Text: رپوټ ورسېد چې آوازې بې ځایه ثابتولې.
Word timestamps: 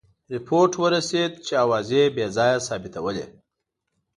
رپوټ 0.33 0.71
ورسېد 0.81 1.31
چې 1.45 1.53
آوازې 1.63 2.01
بې 2.15 2.25
ځایه 2.35 2.59
ثابتولې. 2.67 3.25